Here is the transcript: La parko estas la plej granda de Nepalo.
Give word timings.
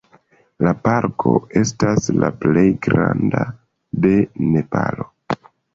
La 0.67 0.71
parko 0.87 1.33
estas 1.61 2.09
la 2.23 2.31
plej 2.41 2.67
granda 2.89 3.47
de 4.07 4.17
Nepalo. 4.53 5.11